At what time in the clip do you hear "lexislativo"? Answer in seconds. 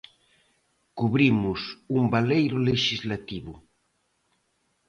2.69-3.53